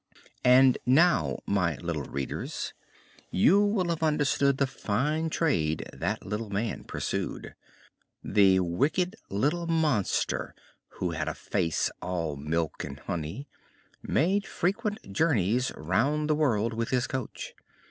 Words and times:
And 0.43 0.79
now, 0.83 1.41
my 1.45 1.75
little 1.77 2.01
readers, 2.05 2.73
you 3.29 3.61
will 3.63 3.89
have 3.89 4.01
understood 4.01 4.57
the 4.57 4.65
fine 4.65 5.29
trade 5.29 5.87
that 5.93 6.25
little 6.25 6.49
man 6.49 6.85
pursued. 6.85 7.53
The 8.23 8.61
wicked 8.61 9.15
little 9.29 9.67
monster, 9.67 10.55
who 10.93 11.11
had 11.11 11.27
a 11.27 11.35
face 11.35 11.91
all 12.01 12.35
milk 12.35 12.83
and 12.83 12.99
honey, 12.99 13.47
made 14.01 14.47
frequent 14.47 15.13
journeys 15.13 15.71
round 15.77 16.27
the 16.27 16.35
world 16.35 16.73
with 16.73 16.89
his 16.89 17.05
coach. 17.05 17.53